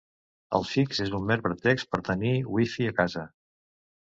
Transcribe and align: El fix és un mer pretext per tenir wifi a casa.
El 0.59 0.63
fix 0.69 1.01
és 1.05 1.11
un 1.17 1.27
mer 1.31 1.37
pretext 1.43 1.91
per 1.93 2.01
tenir 2.09 2.33
wifi 2.57 2.89
a 2.95 2.97
casa. 3.03 3.29